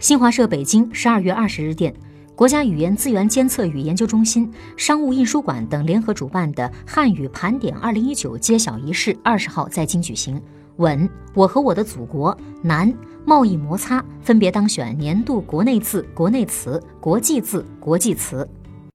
[0.00, 1.94] 新华社北京十二月二十日电，
[2.34, 10.40] 国家语言资源监测与研究中心、商务印书馆等联合主办的汉语盘点二零一九揭晓仪式二十号在京举行。
[10.76, 12.90] 稳，我和我的祖国，难，
[13.26, 18.48] 贸易摩擦分别当选年度国内字、国内词、国际字、国际词。